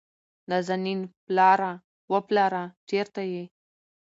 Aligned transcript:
نازنين: 0.49 1.01
پلاره، 1.25 1.71
وه 2.11 2.19
پلاره 2.27 2.63
چېرته 2.89 3.21
يې؟ 3.33 3.43